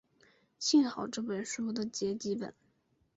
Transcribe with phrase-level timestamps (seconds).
[0.57, 2.55] 幸好这部书的结集本。